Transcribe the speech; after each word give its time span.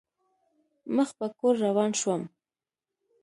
مخ 0.95 1.09
په 1.19 1.27
کور 1.39 1.55
روان 1.65 1.91
شوم. 1.99 2.21